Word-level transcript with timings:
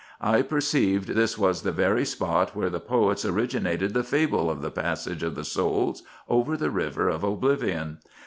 I 0.19 0.41
per 0.41 0.61
ceived 0.61 1.05
this 1.13 1.37
was 1.37 1.61
the 1.61 1.71
very 1.71 2.05
spot 2.05 2.55
where 2.55 2.71
the 2.71 2.79
poets 2.79 3.23
originated 3.23 3.93
the 3.93 4.03
fable 4.03 4.49
of 4.49 4.63
the 4.63 4.71
passage 4.71 5.21
of 5.21 5.35
the 5.35 5.45
souls 5.45 6.01
over 6.27 6.57
the 6.57 6.71
river 6.71 7.07
of 7.07 7.23
Oblivion. 7.23 7.99